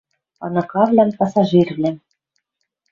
[0.45, 1.91] Ыныкавлӓм-пассажирвлӓм